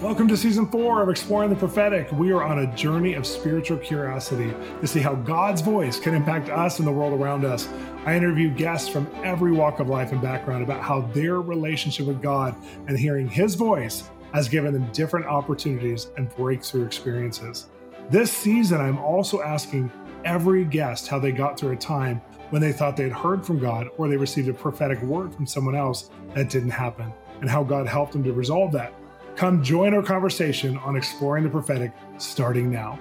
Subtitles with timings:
[0.00, 2.12] Welcome to season four of Exploring the Prophetic.
[2.12, 6.50] We are on a journey of spiritual curiosity to see how God's voice can impact
[6.50, 7.66] us and the world around us.
[8.04, 12.20] I interview guests from every walk of life and background about how their relationship with
[12.20, 12.54] God
[12.86, 17.68] and hearing His voice has given them different opportunities and breakthrough experiences.
[18.10, 19.90] This season, I'm also asking
[20.26, 22.20] every guest how they got through a time
[22.50, 25.46] when they thought they had heard from God or they received a prophetic word from
[25.46, 28.92] someone else that didn't happen, and how God helped them to resolve that.
[29.36, 32.98] Come join our conversation on exploring the prophetic starting now.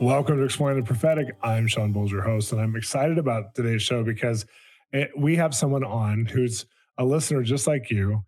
[0.00, 1.36] Welcome to Exploring the Prophetic.
[1.42, 4.46] I'm Shawn Bolz, your host, and I'm excited about today's show because
[4.92, 6.64] it, we have someone on who's
[6.98, 8.22] a listener just like you.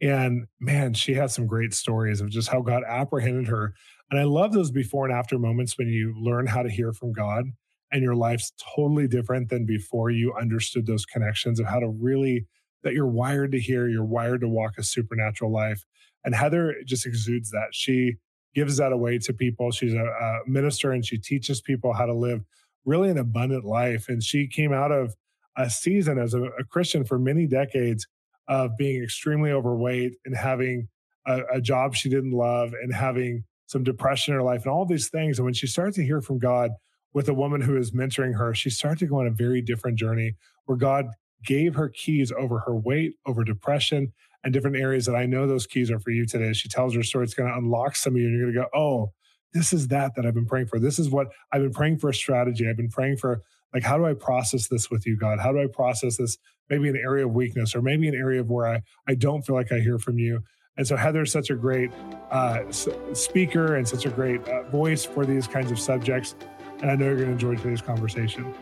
[0.00, 3.74] And man, she has some great stories of just how God apprehended her.
[4.10, 7.12] And I love those before and after moments when you learn how to hear from
[7.12, 7.44] God
[7.92, 12.46] and your life's totally different than before you understood those connections of how to really
[12.84, 15.84] that you're wired to hear, you're wired to walk a supernatural life.
[16.24, 17.68] And Heather just exudes that.
[17.72, 18.16] She
[18.54, 19.72] gives that away to people.
[19.72, 22.44] She's a, a minister and she teaches people how to live
[22.84, 24.08] really an abundant life.
[24.08, 25.14] And she came out of
[25.56, 28.06] a season as a, a Christian for many decades
[28.48, 30.88] of being extremely overweight and having
[31.26, 34.84] a, a, job she didn't love and having some depression in her life and all
[34.84, 35.38] these things.
[35.38, 36.72] And when she started to hear from God
[37.14, 39.98] with a woman who is mentoring her, she started to go on a very different
[39.98, 40.34] journey
[40.66, 41.06] where God
[41.44, 45.66] gave her keys over her weight, over depression, and different areas that I know those
[45.66, 46.52] keys are for you today.
[46.52, 47.24] She tells her story.
[47.24, 49.12] It's going to unlock some of you, and you're going to go, oh,
[49.52, 50.78] this is that that I've been praying for.
[50.78, 52.68] This is what I've been praying for a strategy.
[52.68, 53.40] I've been praying for,
[53.72, 55.38] like, how do I process this with you, God?
[55.38, 56.36] How do I process this?
[56.68, 59.54] Maybe an area of weakness, or maybe an area of where I, I don't feel
[59.54, 60.42] like I hear from you.
[60.76, 61.90] And so Heather's such a great
[62.30, 62.70] uh,
[63.12, 66.34] speaker and such a great uh, voice for these kinds of subjects.
[66.80, 68.52] And I know you're going to enjoy today's conversation.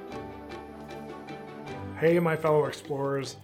[2.03, 3.37] Hey, my fellow explorers.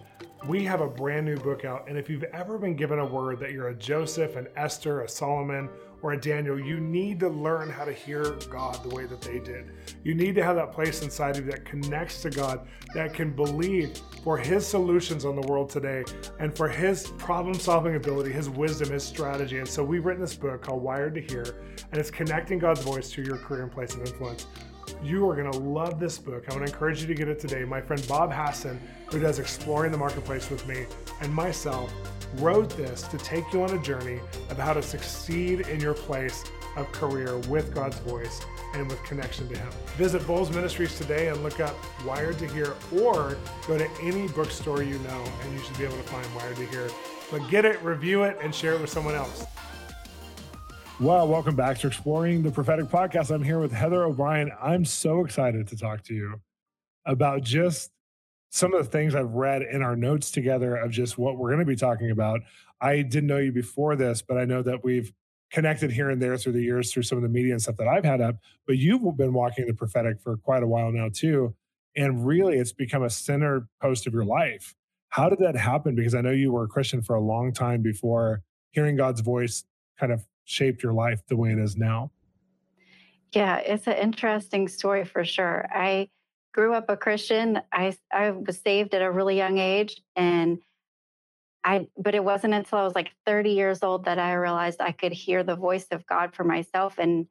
[0.45, 3.39] We have a brand new book out, and if you've ever been given a word
[3.39, 5.69] that you're a Joseph, an Esther, a Solomon,
[6.01, 9.39] or a Daniel, you need to learn how to hear God the way that they
[9.39, 9.71] did.
[10.03, 13.31] You need to have that place inside of you that connects to God, that can
[13.33, 16.03] believe for His solutions on the world today
[16.41, 19.59] and for His problem solving ability, His wisdom, His strategy.
[19.59, 21.45] And so we've written this book called Wired to Hear,
[21.93, 24.47] and it's connecting God's voice to your career and place of influence.
[25.03, 26.45] You are going to love this book.
[26.49, 27.63] I want to encourage you to get it today.
[27.63, 30.85] My friend Bob Hasson, who does Exploring the Marketplace with me,
[31.21, 31.93] and myself
[32.35, 34.19] wrote this to take you on a journey
[34.49, 36.43] of how to succeed in your place
[36.75, 38.41] of career with God's voice
[38.73, 39.69] and with connection to Him.
[39.97, 41.75] Visit Bolz Ministries today and look up
[42.05, 45.97] Wired to Hear, or go to any bookstore you know, and you should be able
[45.97, 46.89] to find Wired to Hear.
[47.31, 49.45] But get it, review it, and share it with someone else.
[51.01, 53.31] Well, welcome back to Exploring the Prophetic Podcast.
[53.31, 54.51] I'm here with Heather O'Brien.
[54.61, 56.41] I'm so excited to talk to you
[57.05, 57.91] about just
[58.49, 61.61] some of the things I've read in our notes together of just what we're going
[61.61, 62.41] to be talking about.
[62.81, 65.13] I didn't know you before this, but I know that we've
[65.53, 67.87] connected here and there through the years through some of the media and stuff that
[67.87, 68.35] I've had up.
[68.67, 71.55] But you've been walking the prophetic for quite a while now, too.
[71.95, 74.75] And really, it's become a center post of your life.
[75.07, 75.95] How did that happen?
[75.95, 79.63] Because I know you were a Christian for a long time before hearing God's voice
[79.97, 82.11] kind of shaped your life the way it is now?
[83.31, 85.67] Yeah, it's an interesting story for sure.
[85.71, 86.09] I
[86.53, 87.61] grew up a Christian.
[87.71, 90.59] I I was saved at a really young age and
[91.63, 94.91] I but it wasn't until I was like 30 years old that I realized I
[94.91, 97.27] could hear the voice of God for myself and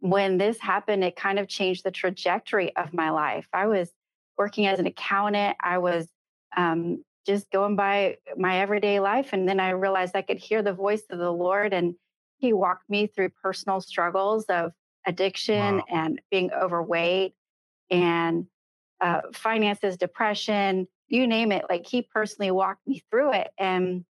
[0.00, 3.46] when this happened it kind of changed the trajectory of my life.
[3.52, 3.90] I was
[4.38, 5.56] working as an accountant.
[5.60, 6.08] I was
[6.56, 10.72] um, just going by my everyday life and then I realized I could hear the
[10.72, 11.94] voice of the Lord and
[12.38, 14.72] he walked me through personal struggles of
[15.06, 15.84] addiction wow.
[15.90, 17.34] and being overweight
[17.90, 18.46] and
[19.00, 21.64] uh, finances, depression, you name it.
[21.68, 23.50] Like he personally walked me through it.
[23.58, 24.04] And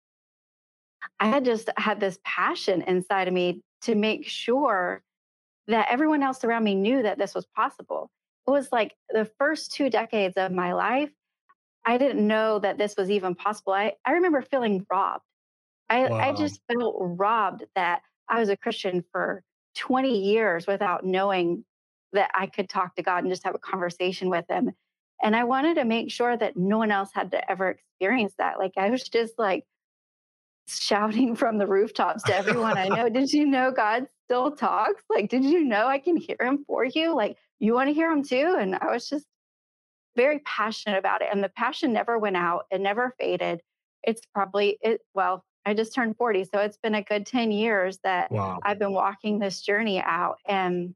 [1.21, 5.03] I had just had this passion inside of me to make sure
[5.69, 8.10] that everyone else around me knew that this was possible.
[8.47, 11.10] It was like the first two decades of my life,
[11.84, 13.72] I didn't know that this was even possible.
[13.72, 15.25] I, I remember feeling robbed.
[15.89, 16.16] I, wow.
[16.16, 19.42] I just felt robbed that I was a Christian for
[19.77, 21.65] 20 years without knowing
[22.13, 24.72] that I could talk to God and just have a conversation with Him.
[25.22, 28.59] And I wanted to make sure that no one else had to ever experience that.
[28.59, 29.65] Like I was just like
[30.66, 35.03] shouting from the rooftops to everyone I know, Did you know God still talks?
[35.09, 37.15] Like, did you know I can hear Him for you?
[37.15, 38.57] Like, you want to hear Him too?
[38.59, 39.27] And I was just
[40.16, 41.28] very passionate about it.
[41.33, 43.60] And the passion never went out, it never faded.
[44.03, 46.44] It's probably, it, well, I just turned 40.
[46.44, 48.59] So it's been a good 10 years that wow.
[48.62, 50.38] I've been walking this journey out.
[50.47, 50.94] And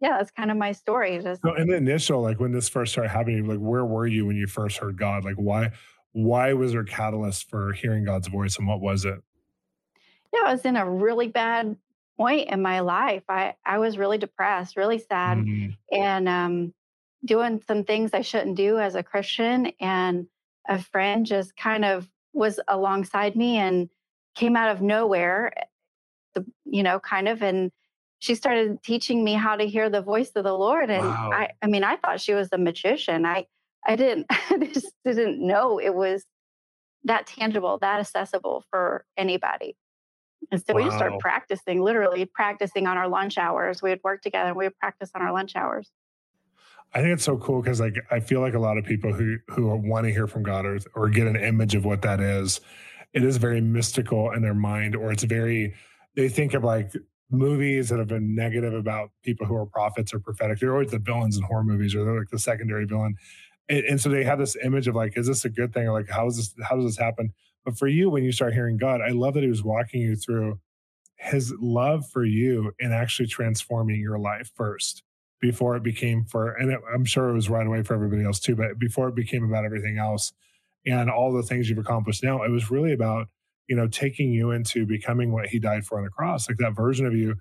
[0.00, 1.20] yeah, that's kind of my story.
[1.22, 4.26] Just so in the initial, like when this first started happening, like where were you
[4.26, 5.24] when you first heard God?
[5.24, 5.72] Like why
[6.12, 9.20] why was there a catalyst for hearing God's voice and what was it?
[10.32, 11.76] Yeah, I was in a really bad
[12.16, 13.24] point in my life.
[13.28, 15.76] I, I was really depressed, really sad, mm.
[15.92, 16.74] and um,
[17.24, 19.72] doing some things I shouldn't do as a Christian.
[19.78, 20.26] And
[20.68, 23.88] a friend just kind of was alongside me and
[24.34, 27.72] came out of nowhere, eh, you know, kind of, and
[28.18, 30.90] she started teaching me how to hear the voice of the Lord.
[30.90, 31.30] And wow.
[31.32, 33.24] I, I mean, I thought she was a magician.
[33.24, 33.46] I,
[33.86, 36.24] I didn't, I just didn't know it was
[37.04, 39.76] that tangible, that accessible for anybody.
[40.52, 40.80] And so wow.
[40.80, 43.82] we just started practicing, literally practicing on our lunch hours.
[43.82, 45.90] We would work together and we would practice on our lunch hours.
[46.94, 49.36] I think it's so cool because like I feel like a lot of people who
[49.48, 52.60] who want to hear from God or, or get an image of what that is,
[53.12, 55.74] it is very mystical in their mind, or it's very
[56.14, 56.92] they think of like
[57.30, 60.58] movies that have been negative about people who are prophets or prophetic.
[60.58, 63.16] They're always the villains in horror movies, or they're like the secondary villain.
[63.68, 65.88] And, and so they have this image of like, is this a good thing?
[65.88, 66.54] Or like, how is this?
[66.66, 67.32] How does this happen?
[67.64, 70.16] But for you, when you start hearing God, I love that He was walking you
[70.16, 70.60] through
[71.16, 75.02] His love for you and actually transforming your life first
[75.50, 78.40] before it became for, and it, I'm sure it was right away for everybody else
[78.40, 80.32] too, but before it became about everything else
[80.84, 83.28] and all the things you've accomplished now, it was really about
[83.68, 86.76] you know, taking you into becoming what he died for on the cross, like that
[86.76, 87.34] version of you.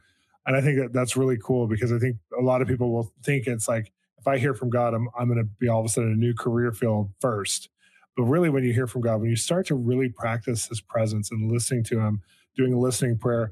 [0.46, 3.12] And I think that that's really cool because I think a lot of people will
[3.24, 5.86] think it's like, if I hear from God, I'm, I'm going to be all of
[5.86, 7.70] a sudden a new career field first.
[8.18, 11.32] But really, when you hear from God, when you start to really practice his presence
[11.32, 12.22] and listening to him,
[12.56, 13.52] doing a listening prayer,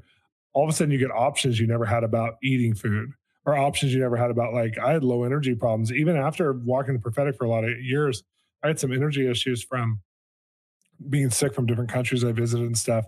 [0.52, 3.10] all of a sudden you get options you never had about eating food
[3.46, 5.92] or options you never had about like I had low energy problems.
[5.92, 8.22] Even after walking the prophetic for a lot of years,
[8.62, 10.00] I had some energy issues from
[11.10, 13.04] being sick from different countries I visited and stuff.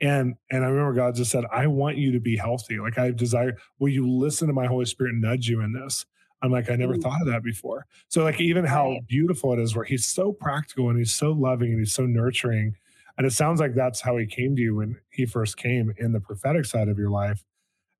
[0.00, 2.78] And and I remember God just said, I want you to be healthy.
[2.78, 6.06] Like I desire, will you listen to my Holy Spirit nudge you in this?
[6.44, 7.02] I'm like, I never mm.
[7.02, 7.86] thought of that before.
[8.08, 11.70] So, like, even how beautiful it is where he's so practical and he's so loving
[11.70, 12.76] and he's so nurturing.
[13.16, 16.12] And it sounds like that's how he came to you when he first came in
[16.12, 17.44] the prophetic side of your life.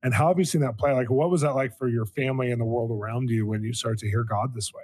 [0.05, 0.93] And how have you seen that play?
[0.93, 3.73] Like, what was that like for your family and the world around you when you
[3.73, 4.83] start to hear God this way?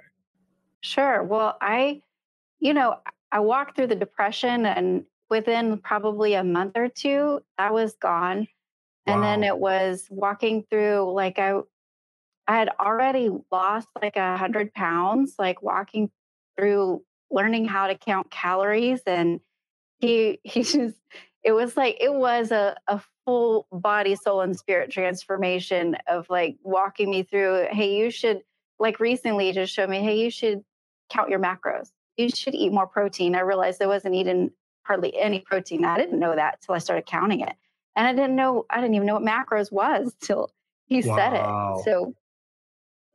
[0.81, 1.23] Sure.
[1.23, 2.01] Well, I,
[2.59, 2.97] you know,
[3.31, 8.47] I walked through the depression and within probably a month or two, I was gone.
[9.05, 9.13] Wow.
[9.13, 11.59] And then it was walking through like I
[12.47, 16.09] I had already lost like a hundred pounds, like walking
[16.57, 19.01] through learning how to count calories.
[19.05, 19.39] And
[19.99, 20.97] he he just
[21.43, 26.57] it was like it was a, a full body, soul, and spirit transformation of like
[26.63, 28.41] walking me through, hey, you should
[28.79, 30.63] like recently just showed me, hey, you should
[31.09, 33.35] count your macros you should eat more protein.
[33.35, 34.51] I realized I wasn't eating
[34.83, 35.85] hardly any protein.
[35.85, 37.53] I didn't know that till I started counting it.
[37.95, 40.49] And I didn't know, I didn't even know what macros was till
[40.85, 41.15] he wow.
[41.17, 41.85] said it.
[41.85, 42.15] So,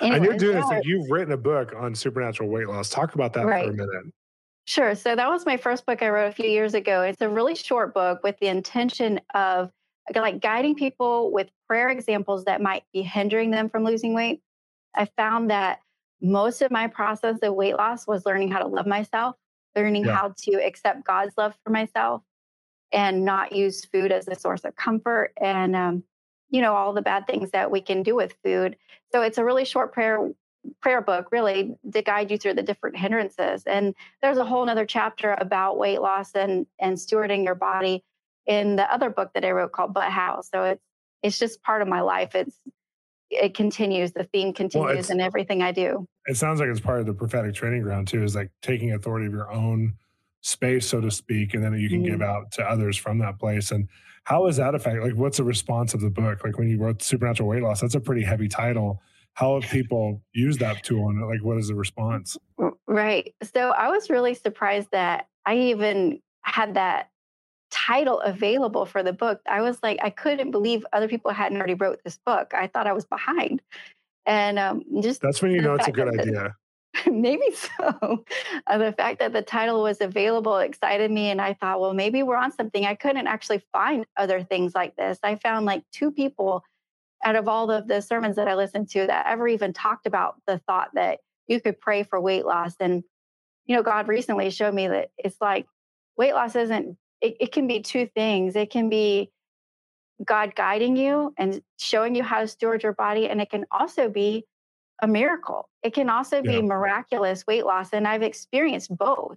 [0.00, 2.90] anyways, and you're doing this, like you've written a book on supernatural weight loss.
[2.90, 3.64] Talk about that right.
[3.64, 4.12] for a minute.
[4.66, 4.94] Sure.
[4.94, 7.02] So, that was my first book I wrote a few years ago.
[7.02, 9.70] It's a really short book with the intention of
[10.14, 14.42] like guiding people with prayer examples that might be hindering them from losing weight.
[14.94, 15.80] I found that
[16.20, 19.36] most of my process of weight loss was learning how to love myself,
[19.74, 20.16] learning yeah.
[20.16, 22.22] how to accept God's love for myself
[22.92, 26.02] and not use food as a source of comfort and um,
[26.50, 28.76] you know all the bad things that we can do with food
[29.12, 30.30] so it's a really short prayer
[30.80, 33.64] prayer book really to guide you through the different hindrances.
[33.64, 38.04] And there's a whole nother chapter about weight loss and and stewarding your body
[38.46, 40.40] in the other book that i wrote called but how.
[40.42, 40.82] So it's
[41.22, 42.34] it's just part of my life.
[42.34, 42.56] It's
[43.30, 46.06] it continues the theme continues well, in everything i do.
[46.26, 49.26] It sounds like it's part of the prophetic training ground too is like taking authority
[49.26, 49.94] of your own
[50.42, 52.12] space so to speak and then you can mm-hmm.
[52.12, 53.72] give out to others from that place.
[53.72, 53.88] And
[54.24, 56.44] how is that affect like what's the response of the book?
[56.44, 59.02] Like when you wrote supernatural weight loss that's a pretty heavy title
[59.36, 62.36] how have people used that tool and like what is the response
[62.86, 67.10] right so i was really surprised that i even had that
[67.70, 71.74] title available for the book, I was like, I couldn't believe other people hadn't already
[71.74, 72.52] wrote this book.
[72.54, 73.60] I thought I was behind.
[74.24, 76.54] And um, just that's when you know it's a good idea.
[77.10, 78.24] maybe so.
[78.68, 81.30] Uh, the fact that the title was available excited me.
[81.30, 82.84] And I thought, well, maybe we're on something.
[82.84, 85.20] I couldn't actually find other things like this.
[85.22, 86.64] I found like two people
[87.26, 90.36] out of all of the sermons that I listened to that ever even talked about
[90.46, 91.18] the thought that
[91.48, 92.76] you could pray for weight loss.
[92.78, 93.02] And,
[93.66, 95.66] you know, God recently showed me that it's like
[96.16, 98.54] weight loss isn't it, it can be two things.
[98.54, 99.32] It can be
[100.24, 103.28] God guiding you and showing you how to steward your body.
[103.28, 104.46] And it can also be
[105.02, 105.68] a miracle.
[105.82, 106.60] It can also be yeah.
[106.60, 107.90] miraculous weight loss.
[107.92, 109.36] And I've experienced both.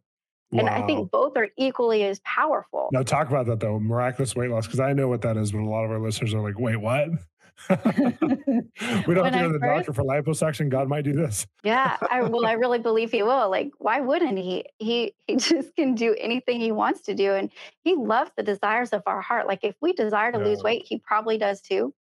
[0.51, 0.59] Wow.
[0.59, 2.89] And I think both are equally as powerful.
[2.91, 5.59] Now, talk about that though miraculous weight loss, because I know what that is, but
[5.59, 7.09] a lot of our listeners are like, wait, what?
[7.69, 10.69] we don't have to go to the first, doctor for liposuction.
[10.69, 11.45] God might do this.
[11.63, 13.49] yeah, I well, I really believe He will.
[13.49, 14.65] Like, why wouldn't He?
[14.77, 17.51] He He just can do anything He wants to do, and
[17.83, 19.47] He loves the desires of our heart.
[19.47, 20.45] Like, if we desire to yeah.
[20.45, 21.93] lose weight, He probably does too.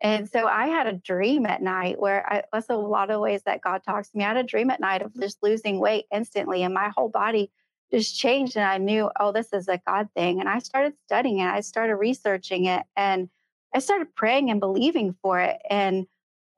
[0.00, 3.42] And so I had a dream at night where I, that's a lot of ways
[3.46, 4.24] that God talks to me.
[4.24, 7.50] I had a dream at night of just losing weight instantly, and my whole body
[7.90, 8.56] just changed.
[8.56, 10.40] And I knew, oh, this is a God thing.
[10.40, 11.46] And I started studying it.
[11.46, 13.30] I started researching it, and
[13.74, 15.58] I started praying and believing for it.
[15.68, 16.06] And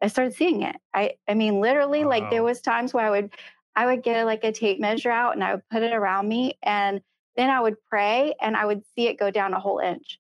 [0.03, 0.77] I started seeing it.
[0.95, 2.11] I, I mean, literally, wow.
[2.11, 3.33] like there was times where I would,
[3.75, 6.59] I would get like a tape measure out and I would put it around me,
[6.63, 7.01] and
[7.37, 10.19] then I would pray, and I would see it go down a whole inch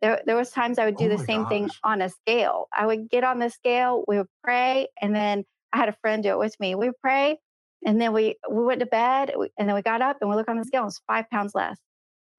[0.00, 1.50] there, there was times I would do oh the same gosh.
[1.50, 2.68] thing on a scale.
[2.72, 6.22] I would get on the scale, we would pray, and then I had a friend
[6.22, 6.74] do it with me.
[6.74, 7.38] We would pray,
[7.84, 10.48] and then we we went to bed, and then we got up and we look
[10.48, 11.78] on the scale, and was five pounds less.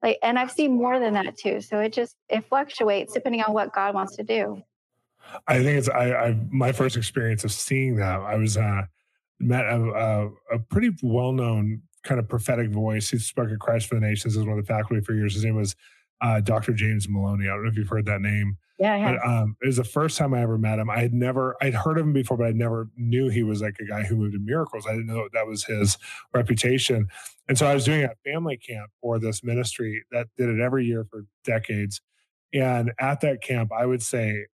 [0.04, 1.62] Like, and I've seen more than that too.
[1.62, 4.62] So it just it fluctuates depending on what God wants to do.
[5.48, 8.20] I think it's I, I my first experience of seeing that.
[8.22, 8.84] I was uh,
[9.40, 13.10] met a, a, a pretty well known kind of prophetic voice.
[13.10, 15.36] He spoke at Christ for the Nations as one of the faculty for years.
[15.36, 15.76] His name was
[16.22, 16.74] uh, Dr.
[16.74, 17.48] James Maloney.
[17.48, 18.58] I don't know if you've heard that name.
[18.80, 20.90] Yeah, but um, it was the first time I ever met him.
[20.90, 23.76] I had never, I'd heard of him before, but I never knew he was like
[23.80, 24.88] a guy who moved in miracles.
[24.88, 26.00] I didn't know that was his
[26.34, 27.08] reputation.
[27.48, 30.86] And so I was doing a family camp for this ministry that did it every
[30.86, 32.02] year for decades.
[32.54, 34.48] And at that camp, I would say,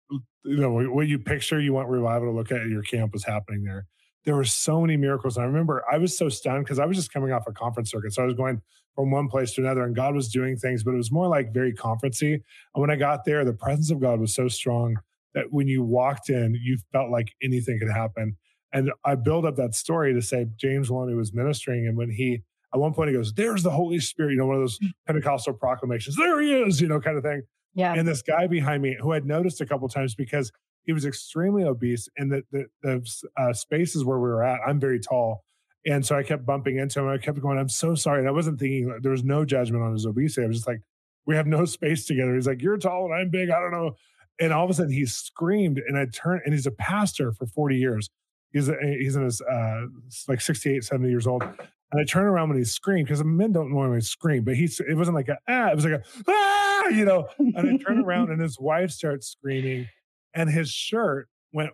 [0.43, 3.63] you know, what you picture you want revival to look at your camp was happening
[3.63, 3.85] there
[4.27, 5.37] there were so many miracles.
[5.37, 7.89] And I remember I was so stunned because I was just coming off a conference
[7.89, 8.13] circuit.
[8.13, 8.61] So I was going
[8.97, 11.53] from one place to another and God was doing things, but it was more like
[11.53, 12.33] very conferencey.
[12.33, 14.97] And when I got there, the presence of God was so strong
[15.35, 18.37] that when you walked in, you felt like anything could happen.
[18.73, 21.85] And I build up that story to say James Maloney was ministering.
[21.85, 22.41] And when he,
[22.73, 24.79] at one point, he goes, There's the Holy Spirit, you know, one of those.
[25.05, 27.43] Pentecostal proclamations, there he is, you know, kind of thing.
[27.75, 27.93] Yeah.
[27.93, 30.51] And this guy behind me who I'd noticed a couple times because
[30.85, 34.79] he was extremely obese, and the the, the uh, spaces where we were at, I'm
[34.79, 35.43] very tall,
[35.87, 37.07] and so I kept bumping into him.
[37.07, 39.93] I kept going, "I'm so sorry," and I wasn't thinking there was no judgment on
[39.93, 40.43] his obesity.
[40.43, 40.81] I was just like,
[41.25, 43.49] "We have no space together." He's like, "You're tall and I'm big.
[43.49, 43.95] I don't know."
[44.39, 47.47] And all of a sudden, he screamed, and I turned, and he's a pastor for
[47.47, 48.09] 40 years.
[48.51, 49.85] He's a, he's in his uh,
[50.27, 51.43] like 68, 70 years old.
[51.43, 54.95] And I turn around when he screamed because men don't normally scream, but he's it
[54.95, 57.29] wasn't like a ah, it was like a ah, you know.
[57.39, 59.87] And I turn around and his wife starts screaming,
[60.33, 61.71] and his shirt went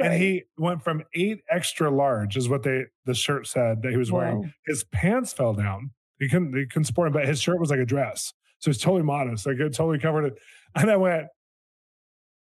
[0.00, 3.96] and he went from eight extra large is what they the shirt said that he
[3.96, 4.52] was wearing.
[4.66, 5.90] His pants fell down.
[6.18, 8.32] He couldn't he couldn't support him but his shirt was like a dress.
[8.58, 10.34] So it's totally modest like it totally covered it.
[10.74, 11.26] And i went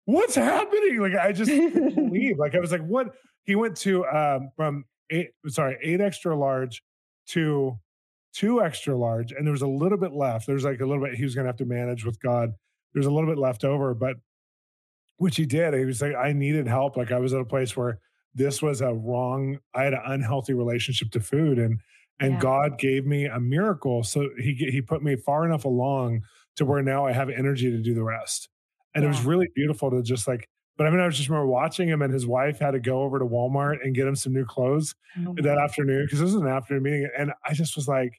[0.06, 1.00] what's happening?
[1.00, 3.14] Like i just couldn't believe like i was like what?
[3.46, 6.84] He went to um from eight sorry eight extra large
[7.30, 7.78] to
[8.34, 10.48] two extra large and there was a little bit left.
[10.48, 12.52] There's like a little bit he was gonna have to manage with god.
[12.94, 14.18] There's a little bit left over but
[15.20, 15.74] which he did.
[15.74, 16.98] He was like, I needed help.
[16.98, 18.00] Like I was at a place where
[18.34, 21.60] this was a wrong, I had an unhealthy relationship to food.
[21.60, 21.80] And
[22.22, 22.40] and yeah.
[22.40, 24.04] God gave me a miracle.
[24.04, 26.24] So he he put me far enough along
[26.56, 28.50] to where now I have energy to do the rest.
[28.96, 29.10] And yeah.
[29.10, 31.88] it was really beautiful to just like, but I mean, I was just remember watching
[31.88, 34.46] him and his wife had to go over to Walmart and get him some new
[34.46, 34.96] clothes
[35.28, 37.10] oh, that afternoon because this was an afternoon meeting.
[37.18, 38.14] And I just was like,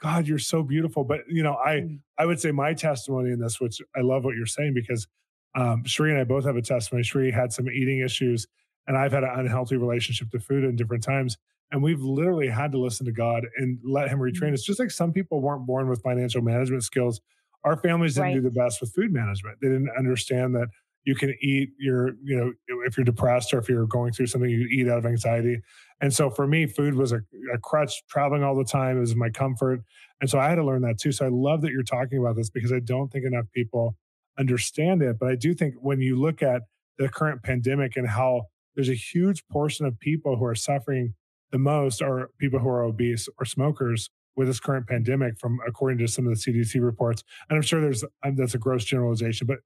[0.00, 1.04] God, you're so beautiful.
[1.04, 2.00] But you know, I mm.
[2.18, 5.06] I would say my testimony in this, which I love what you're saying because
[5.54, 7.02] um, Cherie and I both have a testimony.
[7.02, 8.46] Cherie had some eating issues,
[8.86, 11.36] and I've had an unhealthy relationship to food in different times.
[11.72, 14.54] And we've literally had to listen to God and let Him retrain mm-hmm.
[14.54, 14.62] us.
[14.62, 17.20] Just like some people weren't born with financial management skills,
[17.64, 18.34] our families didn't right.
[18.34, 19.58] do the best with food management.
[19.60, 20.68] They didn't understand that
[21.04, 22.52] you can eat your, you know,
[22.86, 25.60] if you're depressed or if you're going through something, you eat out of anxiety.
[26.00, 27.22] And so for me, food was a,
[27.54, 29.80] a crutch, traveling all the time is my comfort.
[30.20, 31.12] And so I had to learn that too.
[31.12, 33.96] So I love that you're talking about this because I don't think enough people
[34.40, 35.18] understand it.
[35.20, 36.62] But I do think when you look at
[36.98, 38.44] the current pandemic and how
[38.74, 41.14] there's a huge portion of people who are suffering
[41.52, 45.98] the most are people who are obese or smokers with this current pandemic from according
[45.98, 47.22] to some of the CDC reports.
[47.48, 49.58] And I'm sure there's um, that's a gross generalization, but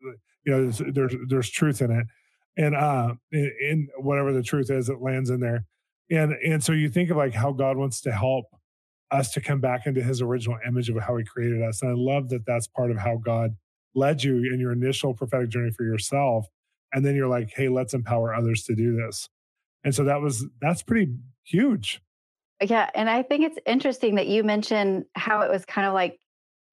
[0.44, 2.06] you know there's there's, there's truth in it.
[2.56, 5.64] And uh in, in whatever the truth is it lands in there.
[6.10, 8.46] And and so you think of like how God wants to help
[9.10, 11.82] us to come back into his original image of how he created us.
[11.82, 13.56] And I love that that's part of how God
[13.94, 16.46] led you in your initial prophetic journey for yourself
[16.92, 19.28] and then you're like hey let's empower others to do this.
[19.82, 22.00] And so that was that's pretty huge.
[22.62, 26.18] Yeah and i think it's interesting that you mentioned how it was kind of like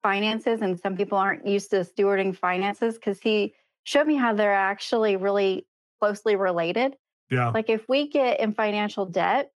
[0.02, 4.52] finances and some people aren't used to stewarding finances because he showed me how they're
[4.52, 5.66] actually really
[6.00, 6.96] closely related.
[7.30, 7.50] Yeah.
[7.50, 9.50] Like if we get in financial debt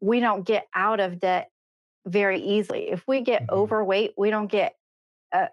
[0.00, 1.50] we don't get out of debt
[2.06, 2.90] very easily.
[2.90, 3.54] If we get mm-hmm.
[3.54, 4.74] overweight we don't get
[5.32, 5.46] uh,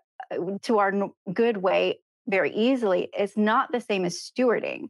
[0.63, 1.97] to our good weight
[2.27, 3.09] very easily.
[3.13, 4.87] It's not the same as stewarding.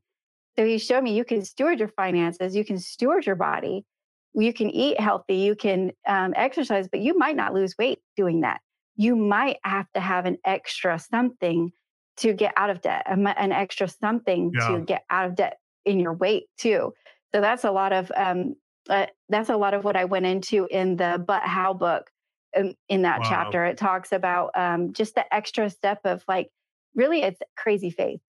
[0.57, 3.85] So he showed me you can steward your finances, you can steward your body,
[4.33, 8.41] you can eat healthy, you can um, exercise, but you might not lose weight doing
[8.41, 8.59] that.
[8.95, 11.71] You might have to have an extra something
[12.17, 14.67] to get out of debt, an extra something yeah.
[14.67, 16.93] to get out of debt in your weight too.
[17.33, 18.55] So that's a lot of um,
[18.89, 22.09] uh, that's a lot of what I went into in the But How book.
[22.55, 23.29] In, um, in that wow.
[23.29, 26.49] chapter, it talks about um, just the extra step of like,
[26.95, 28.21] really, it's crazy faith.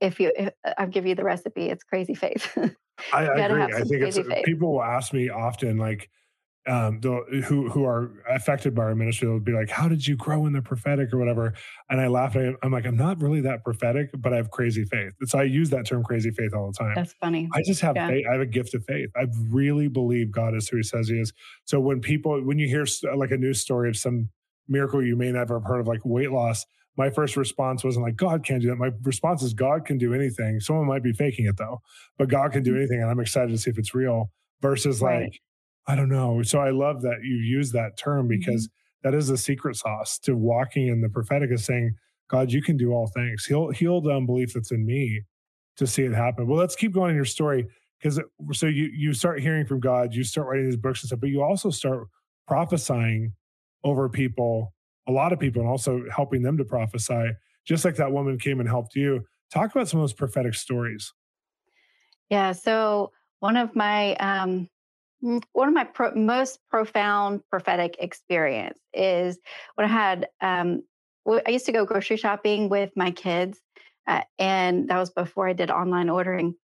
[0.00, 2.50] If you, if, uh, I'll give you the recipe, it's crazy faith.
[3.12, 3.62] I, I agree.
[3.62, 4.44] I think it's faith.
[4.44, 6.10] people will ask me often, like,
[6.66, 10.46] um, who who are affected by our ministry, they'll be like, "How did you grow
[10.46, 11.54] in the prophetic or whatever?"
[11.90, 12.36] And I laugh.
[12.36, 15.42] And I'm like, "I'm not really that prophetic, but I have crazy faith." so I
[15.42, 16.94] use that term "crazy faith" all the time.
[16.94, 17.48] That's funny.
[17.52, 18.06] I just have yeah.
[18.08, 18.26] faith.
[18.28, 19.10] I have a gift of faith.
[19.16, 21.32] I really believe God is who He says He is.
[21.64, 24.28] So when people, when you hear like a news story of some
[24.68, 26.64] miracle you may never have heard of, like weight loss,
[26.96, 28.76] my first response wasn't like God can't do that.
[28.76, 30.60] My response is God can do anything.
[30.60, 31.80] Someone might be faking it though,
[32.18, 32.78] but God can do mm-hmm.
[32.78, 34.30] anything, and I'm excited to see if it's real.
[34.60, 35.22] Versus right.
[35.22, 35.40] like
[35.86, 36.42] I don't know.
[36.42, 39.10] So I love that you use that term because mm-hmm.
[39.10, 41.94] that is a secret sauce to walking in the prophetic is saying,
[42.28, 43.44] God, you can do all things.
[43.44, 45.22] He'll heal the unbelief that's in me
[45.76, 46.46] to see it happen.
[46.46, 47.66] Well, let's keep going in your story
[48.00, 48.20] because
[48.52, 51.28] so you you start hearing from God, you start writing these books and stuff, but
[51.28, 52.08] you also start
[52.46, 53.32] prophesying
[53.84, 54.72] over people,
[55.08, 57.32] a lot of people, and also helping them to prophesy,
[57.66, 59.24] just like that woman came and helped you.
[59.52, 61.12] Talk about some of those prophetic stories.
[62.30, 62.52] Yeah.
[62.52, 64.68] So one of my um,
[65.22, 69.38] one of my pro- most profound prophetic experience is
[69.76, 70.82] when I had um,
[71.46, 73.60] I used to go grocery shopping with my kids,
[74.08, 76.56] uh, and that was before I did online ordering.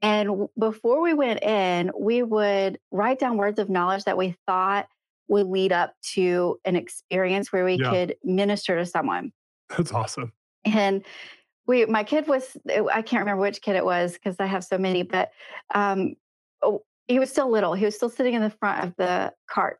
[0.00, 4.88] And before we went in, we would write down words of knowledge that we thought
[5.28, 7.90] would lead up to an experience where we yeah.
[7.90, 9.32] could minister to someone.
[9.68, 10.32] That's awesome.
[10.64, 11.04] And
[11.66, 14.76] we, my kid was, I can't remember which kid it was because I have so
[14.76, 15.30] many, but
[15.74, 16.14] um,
[16.62, 16.82] oh,
[17.12, 17.74] he was still little.
[17.74, 19.78] He was still sitting in the front of the cart.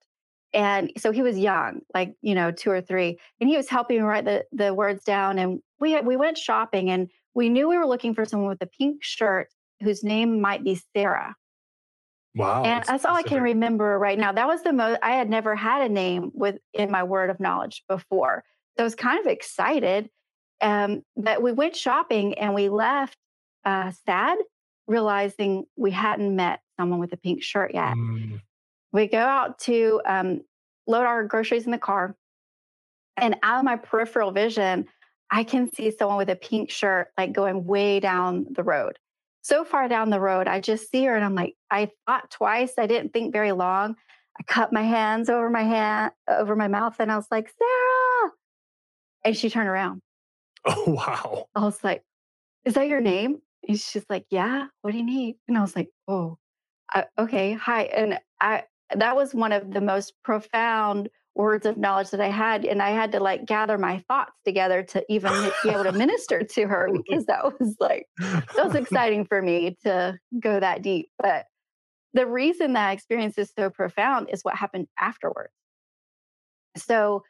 [0.53, 3.19] And so he was young, like, you know, two or three.
[3.41, 5.39] And he was helping me write the, the words down.
[5.39, 8.67] And we we went shopping and we knew we were looking for someone with a
[8.67, 9.49] pink shirt
[9.81, 11.35] whose name might be Sarah.
[12.35, 12.65] Wow.
[12.65, 14.33] And that's, that's all I can remember right now.
[14.33, 17.41] That was the most I had never had a name with in my word of
[17.41, 18.45] knowledge before.
[18.77, 20.11] So I was kind of excited.
[20.61, 23.17] Um, but we went shopping and we left
[23.65, 24.37] uh, sad,
[24.87, 27.95] realizing we hadn't met someone with a pink shirt yet.
[27.95, 28.41] Mm.
[28.93, 30.41] We go out to um,
[30.89, 32.17] load our groceries in the car,
[33.17, 34.87] and out of my peripheral vision,
[35.31, 38.99] I can see someone with a pink shirt like going way down the road.
[39.43, 42.75] So far down the road, I just see her and I'm like, I thought twice.
[42.79, 43.97] I didn't think very long.
[44.39, 48.33] I cut my hands over my hand over my mouth and I was like, Sarah.
[49.25, 50.01] And she turned around.
[50.65, 51.47] Oh wow.
[51.57, 52.03] I was like,
[52.65, 53.39] Is that your name?
[53.67, 55.37] And she's like, Yeah, what do you need?
[55.49, 56.39] And I was like, Oh,
[56.95, 57.85] uh, okay, hi.
[57.85, 62.65] And I that was one of the most profound words of knowledge that I had.
[62.65, 66.43] And I had to like gather my thoughts together to even be able to minister
[66.43, 71.09] to her because that was like, that was exciting for me to go that deep.
[71.19, 71.47] But
[72.13, 75.53] the reason that experience is so profound is what happened afterwards.
[76.77, 77.23] So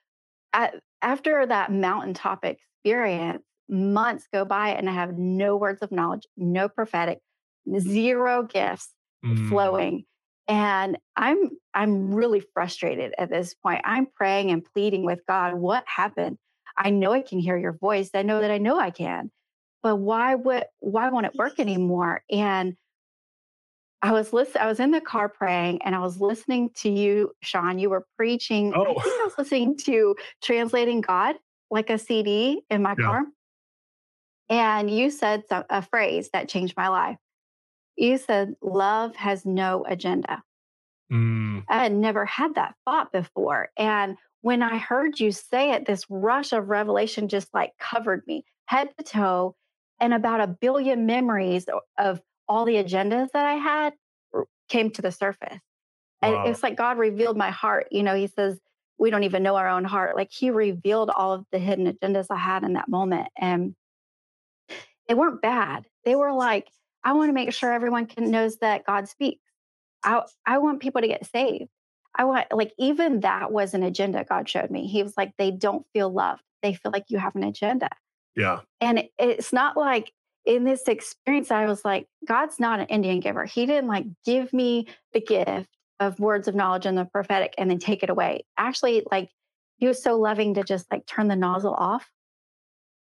[0.53, 6.27] at, after that mountaintop experience, months go by and I have no words of knowledge,
[6.37, 7.19] no prophetic,
[7.79, 8.91] zero gifts
[9.25, 9.49] mm.
[9.49, 10.05] flowing
[10.49, 15.85] and i'm i'm really frustrated at this point i'm praying and pleading with god what
[15.87, 16.37] happened
[16.77, 19.31] i know i can hear your voice i know that i know i can
[19.83, 22.77] but why would why won't it work anymore and
[24.05, 24.63] I was listening.
[24.65, 27.79] I was in the car praying, and I was listening to you, Shawn.
[27.79, 28.73] You were preaching.
[28.75, 28.83] Oh.
[28.83, 31.37] I think I was listening to "Translating God"
[31.71, 33.05] like a CD in my yeah.
[33.05, 33.23] car,
[34.49, 37.17] and you said some, a phrase that changed my life.
[37.97, 40.43] You said love has no agenda.
[41.13, 41.65] Mm.
[41.69, 43.69] I had never had that thought before.
[43.77, 48.45] And when I heard you say it, this rush of revelation just like covered me
[48.67, 49.55] head to toe.
[50.01, 53.93] And about a billion memories of all the agendas that I had
[54.69, 55.61] came to the surface.
[56.23, 56.43] Wow.
[56.43, 57.87] And it's like God revealed my heart.
[57.93, 58.59] You know, He says,
[58.99, 60.17] we don't even know our own heart.
[60.17, 63.29] Like He revealed all of the hidden agendas I had in that moment.
[63.39, 63.77] And
[65.07, 65.85] they weren't bad.
[66.05, 66.69] They were like,
[67.05, 69.43] I want to make sure everyone can knows that God speaks.
[70.05, 71.71] I I want people to get saved.
[72.17, 74.87] I want like even that was an agenda God showed me.
[74.87, 76.43] He was like, they don't feel loved.
[76.63, 77.91] They feel like you have an agenda.
[78.37, 78.61] Yeah.
[78.81, 80.13] And it, it's not like
[80.47, 83.45] in this experience, I was like, God's not an Indian giver.
[83.45, 85.69] He didn't like give me the gift
[86.01, 88.45] of words of knowledge and the prophetic and then take it away.
[88.59, 89.31] Actually, like
[89.77, 92.09] he was so loving to just like turn the nozzle off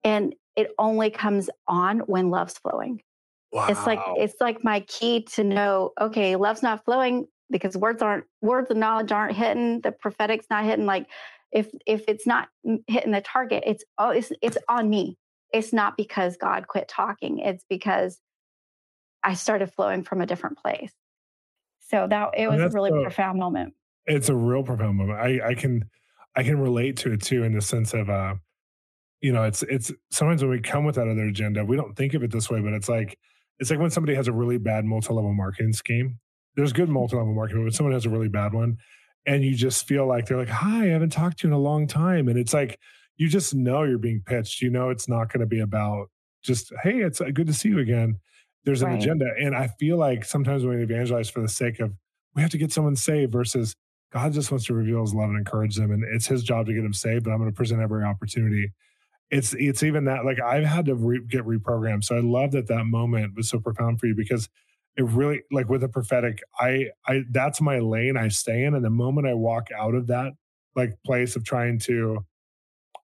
[0.03, 3.01] And it only comes on when love's flowing.
[3.51, 3.67] Wow.
[3.67, 8.23] It's like it's like my key to know, okay, love's not flowing because words aren't
[8.41, 10.85] words of knowledge aren't hitting, the prophetic's not hitting.
[10.85, 11.07] Like
[11.51, 12.47] if if it's not
[12.87, 15.17] hitting the target, it's oh it's it's on me.
[15.53, 17.39] It's not because God quit talking.
[17.39, 18.19] It's because
[19.21, 20.93] I started flowing from a different place.
[21.89, 23.73] So that it was a really so, profound moment.
[24.05, 25.19] It's a real profound moment.
[25.19, 25.89] I, I can
[26.37, 28.35] I can relate to it too in the sense of uh,
[29.21, 32.13] you know, it's it's sometimes when we come with that other agenda, we don't think
[32.13, 33.19] of it this way, but it's like
[33.61, 36.19] it's like when somebody has a really bad multi-level marketing scheme.
[36.55, 38.77] There's good multi-level marketing, but someone has a really bad one,
[39.27, 41.61] and you just feel like they're like, "Hi, I haven't talked to you in a
[41.61, 42.79] long time," and it's like
[43.17, 44.61] you just know you're being pitched.
[44.61, 46.09] You know, it's not going to be about
[46.43, 48.17] just, "Hey, it's uh, good to see you again."
[48.65, 49.01] There's an right.
[49.01, 51.93] agenda, and I feel like sometimes when we evangelize for the sake of
[52.35, 53.75] we have to get someone saved versus
[54.11, 56.73] God just wants to reveal His love and encourage them, and it's His job to
[56.73, 57.25] get them saved.
[57.25, 58.71] But I'm going to present every opportunity
[59.31, 62.03] it's it's even that like I've had to re- get reprogrammed.
[62.03, 64.49] So I love that that moment was so profound for you because
[64.97, 68.83] it really like with the prophetic, I I that's my lane I stay in, and
[68.83, 70.33] the moment I walk out of that
[70.75, 72.25] like place of trying to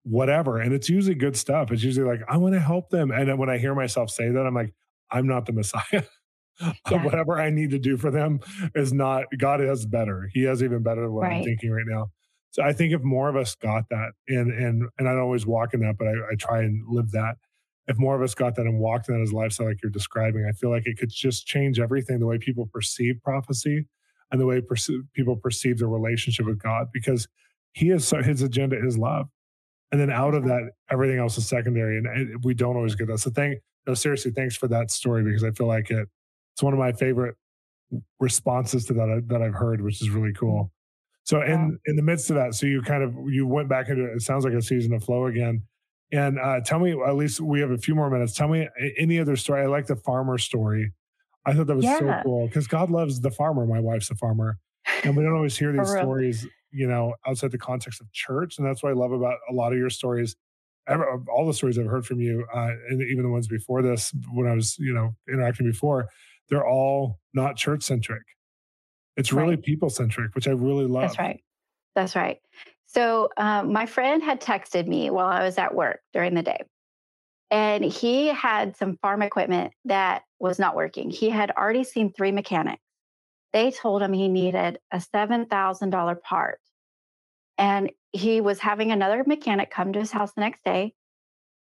[0.03, 1.71] whatever, and it's usually good stuff.
[1.71, 4.29] It's usually like I want to help them, and then when I hear myself say
[4.29, 4.73] that, I'm like
[5.09, 6.03] I'm not the Messiah.
[6.89, 7.03] Yeah.
[7.03, 8.39] whatever I need to do for them
[8.73, 10.27] is not God has better.
[10.33, 11.33] He has even better than what right.
[11.37, 12.09] I'm thinking right now.
[12.51, 15.45] So I think if more of us got that, and and and I don't always
[15.45, 17.35] walk in that, but I, I try and live that.
[17.87, 20.45] If more of us got that and walked in that as lifestyle, like you're describing,
[20.45, 23.85] I feel like it could just change everything the way people perceive prophecy
[24.31, 27.27] and the way perce- people perceive the relationship with God, because
[27.73, 29.27] He is so, His agenda is love,
[29.91, 30.65] and then out of mm-hmm.
[30.65, 33.19] that, everything else is secondary, and it, we don't always get that.
[33.19, 36.07] So thank, no, seriously, thanks for that story because I feel like it.
[36.53, 37.35] It's one of my favorite
[38.19, 40.39] responses to that uh, that I've heard, which is really mm-hmm.
[40.39, 40.71] cool.
[41.27, 44.05] So in in the midst of that, so you kind of you went back into
[44.05, 45.61] it sounds like a season of flow again.
[46.13, 48.33] And uh, tell me, at least we have a few more minutes.
[48.33, 48.65] Tell me
[48.97, 49.61] any other story.
[49.61, 50.93] I like the farmer story.
[51.45, 51.99] I thought that was yeah.
[51.99, 53.65] so cool because God loves the farmer.
[53.65, 54.57] My wife's a farmer,
[55.03, 58.57] and we don't always hear these stories, you know, outside the context of church.
[58.57, 60.33] And that's what I love about a lot of your stories.
[60.89, 64.47] All the stories I've heard from you, uh, and even the ones before this, when
[64.47, 66.07] I was, you know, interacting before,
[66.49, 68.23] they're all not church centric.
[69.17, 69.63] It's really right.
[69.63, 71.01] people centric, which I really love.
[71.01, 71.43] That's right.
[71.95, 72.39] That's right.
[72.85, 76.59] So um, my friend had texted me while I was at work during the day.
[77.49, 81.09] And he had some farm equipment that was not working.
[81.09, 82.81] He had already seen three mechanics.
[83.53, 86.59] They told him he needed a $7,000 part.
[87.57, 90.93] And he was having another mechanic come to his house the next day.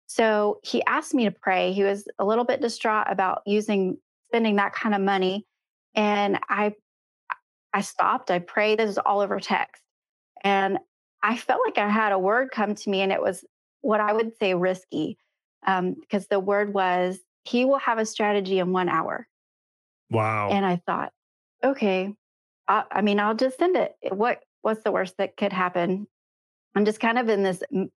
[0.07, 1.73] So he asked me to pray.
[1.73, 3.97] He was a little bit distraught about using
[4.29, 5.45] spending that kind of money.
[5.95, 6.73] And I
[7.73, 8.79] I stopped, I prayed.
[8.79, 9.81] This is all over text.
[10.43, 10.79] And
[11.23, 13.45] I felt like I had a word come to me, and it was
[13.81, 15.17] what I would say risky,
[15.65, 19.27] um, because the word was, He will have a strategy in one hour.
[20.09, 20.49] Wow.
[20.49, 21.13] And I thought,
[21.63, 22.13] okay,
[22.67, 23.95] I, I mean, I'll just send it.
[24.09, 26.07] What What's the worst that could happen?
[26.75, 27.91] I'm just kind of in this m-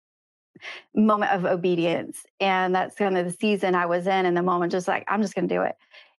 [0.94, 2.24] moment of obedience.
[2.38, 5.22] And that's kind of the season I was in, and the moment, just like, I'm
[5.22, 5.74] just going to do it.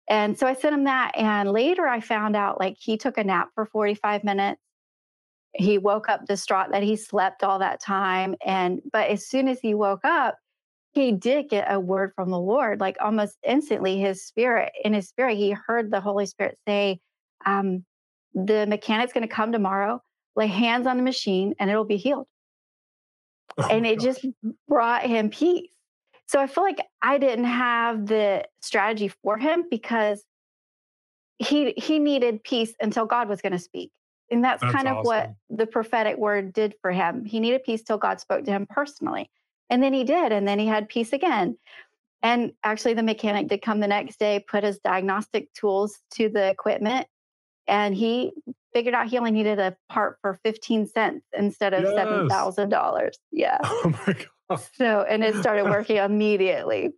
[0.10, 1.12] And so I sent him that.
[1.16, 4.62] And later I found out like he took a nap for 45 minutes.
[5.56, 8.36] He woke up distraught that he slept all that time.
[8.46, 10.38] And, but as soon as he woke up,
[10.94, 14.00] he did get a word from the Lord, like almost instantly.
[14.00, 17.00] His spirit, in his spirit, he heard the Holy Spirit say,
[17.46, 17.84] um,
[18.36, 20.02] The mechanic's going to come tomorrow,
[20.36, 22.28] lay hands on the machine, and it'll be healed.
[23.58, 24.06] Oh and it gosh.
[24.06, 24.26] just
[24.68, 25.73] brought him peace.
[26.34, 30.26] So I feel like I didn't have the strategy for him because
[31.38, 33.92] he he needed peace until God was going to speak.
[34.32, 35.06] And that's, that's kind of awesome.
[35.06, 37.24] what the prophetic word did for him.
[37.24, 39.30] He needed peace till God spoke to him personally.
[39.70, 41.58] And then he did, and then he had peace again.
[42.24, 46.50] And actually, the mechanic did come the next day, put his diagnostic tools to the
[46.50, 47.06] equipment,
[47.68, 48.32] and he
[48.74, 51.94] figured out he only needed a part for 15 cents instead of yes.
[51.94, 53.12] $7,000.
[53.32, 53.58] Yeah.
[53.64, 54.28] Oh my God.
[54.74, 56.92] So, and it started working immediately.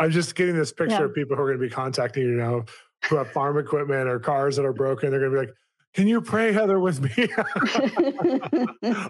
[0.00, 1.04] I'm just getting this picture yeah.
[1.04, 2.64] of people who are going to be contacting you now
[3.08, 5.10] who have farm equipment or cars that are broken.
[5.10, 5.54] They're going to be like,
[5.94, 7.10] can you pray, Heather, with me?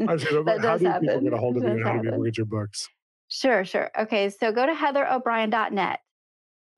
[0.07, 1.01] I'm sure, how do happen.
[1.01, 2.89] people get a hold of you and how do people get your books?
[3.29, 3.91] Sure, sure.
[3.99, 6.01] Okay, so go to heatherobrien.net,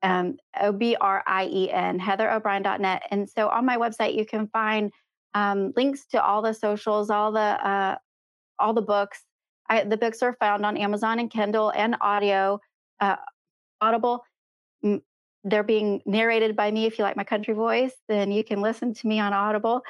[0.03, 3.03] um, O B R I E N, heatherobrien.net.
[3.09, 4.91] And so on my website, you can find
[5.33, 7.95] um, links to all the socials, all the uh,
[8.59, 9.23] all the books,
[9.71, 12.59] I, the books are found on Amazon and Kindle and audio,
[12.99, 13.15] uh,
[13.79, 14.25] Audible.
[15.43, 16.85] They're being narrated by me.
[16.85, 19.81] If you like my country voice, then you can listen to me on Audible.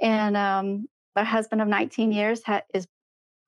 [0.00, 2.86] And um, my husband of 19 years ha- is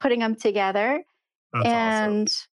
[0.01, 1.05] putting them together.
[1.53, 2.49] That's and awesome.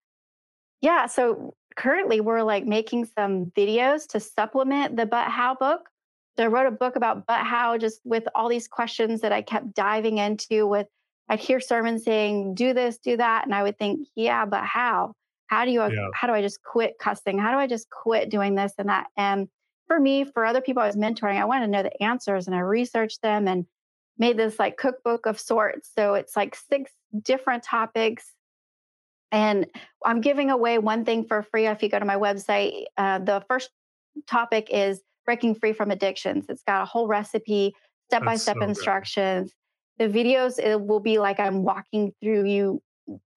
[0.81, 1.07] Yeah.
[1.07, 5.88] So currently we're like making some videos to supplement the But How book.
[6.37, 9.40] So I wrote a book about But How just with all these questions that I
[9.40, 10.88] kept diving into with
[11.31, 13.45] I'd hear sermons saying, do this, do that.
[13.47, 15.14] And I would think, yeah, but how?
[15.47, 16.09] How do you yeah.
[16.12, 17.38] how do I just quit cussing?
[17.38, 19.07] How do I just quit doing this and that?
[19.16, 19.49] And
[19.87, 22.55] for me, for other people I was mentoring, I wanted to know the answers and
[22.55, 23.64] I researched them and
[24.19, 25.90] made this like cookbook of sorts.
[25.97, 26.90] So it's like six
[27.23, 28.33] different topics.
[29.33, 29.66] And
[30.05, 32.85] I'm giving away one thing for free if you go to my website.
[32.97, 33.71] Uh, the first
[34.27, 36.47] topic is breaking free from addictions.
[36.49, 37.75] It's got a whole recipe,
[38.09, 39.53] step by step instructions.
[40.01, 42.83] The videos, it will be like I'm walking through you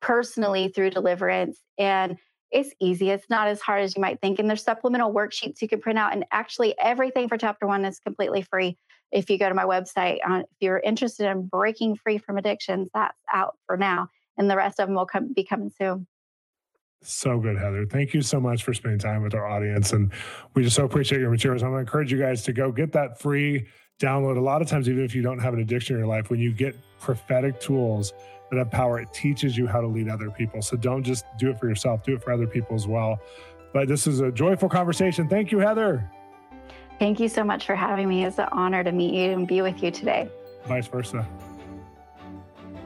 [0.02, 1.60] personally through deliverance.
[1.78, 2.17] And
[2.52, 3.10] it's easy.
[3.10, 4.39] It's not as hard as you might think.
[4.39, 6.13] And there's supplemental worksheets you can print out.
[6.13, 8.78] And actually, everything for chapter one is completely free.
[9.12, 12.89] If you go to my website, uh, if you're interested in breaking free from addictions,
[12.93, 14.08] that's out for now.
[14.38, 16.08] And the rest of them will come, be coming soon.
[17.02, 17.86] So good, Heather.
[17.86, 19.91] Thank you so much for spending time with our audience.
[19.91, 20.13] And
[20.54, 21.62] we just so appreciate your materials.
[21.62, 23.67] I'm going to encourage you guys to go get that free
[24.03, 24.37] download.
[24.37, 26.39] A lot of times, even if you don't have an addiction in your life, when
[26.39, 28.13] you get prophetic tools,
[28.53, 28.99] that have power.
[28.99, 30.61] It teaches you how to lead other people.
[30.61, 33.19] So don't just do it for yourself, do it for other people as well.
[33.73, 35.27] But this is a joyful conversation.
[35.27, 36.09] Thank you, Heather.
[36.99, 38.23] Thank you so much for having me.
[38.23, 40.29] It's an honor to meet you and be with you today.
[40.65, 41.27] Vice versa.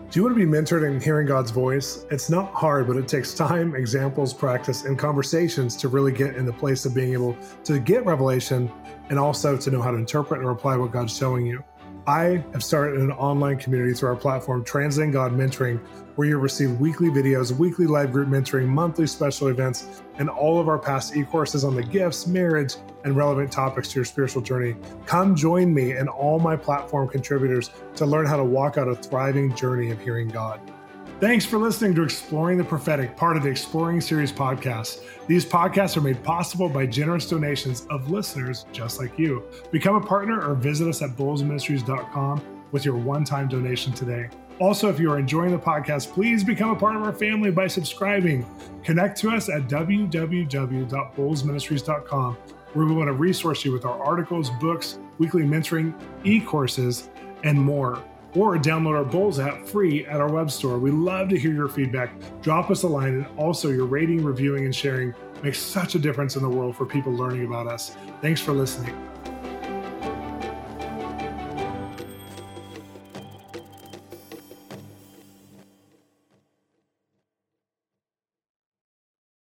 [0.10, 2.06] Do you want to be mentored in hearing God's voice?
[2.10, 6.46] It's not hard, but it takes time, examples, practice, and conversations to really get in
[6.46, 8.72] the place of being able to get revelation
[9.10, 11.64] and also to know how to interpret and apply what God's showing you.
[12.06, 15.80] I have started an online community through our platform, Translating God Mentoring,
[16.16, 20.70] where you'll receive weekly videos, weekly live group mentoring, monthly special events, and all of
[20.70, 24.76] our past e courses on the gifts, marriage, and relevant topics to your spiritual journey.
[25.06, 28.96] Come join me and all my platform contributors to learn how to walk out a
[28.96, 30.60] thriving journey of hearing God.
[31.20, 35.02] Thanks for listening to Exploring the Prophetic, part of the Exploring Series podcast.
[35.26, 39.44] These podcasts are made possible by generous donations of listeners just like you.
[39.72, 44.30] Become a partner or visit us at bolzministries.com with your one time donation today.
[44.60, 47.66] Also, if you are enjoying the podcast, please become a part of our family by
[47.66, 48.46] subscribing.
[48.84, 52.38] Connect to us at www.bolzministries.com,
[52.74, 57.10] where we want to resource you with our articles, books, weekly mentoring, e courses,
[57.44, 58.04] and more
[58.36, 60.78] or download our Bolz app free at our web store.
[60.80, 62.12] We love to hear your feedback.
[62.42, 65.14] Drop us a line, and also your rating, reviewing, and sharing
[65.44, 67.96] makes such a difference in the world for people learning about us.
[68.22, 68.96] Thanks for listening.